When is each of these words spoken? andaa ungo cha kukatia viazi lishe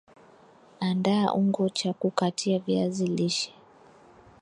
andaa 0.79 1.33
ungo 1.33 1.69
cha 1.69 1.93
kukatia 1.93 2.59
viazi 2.59 3.07
lishe 3.07 3.53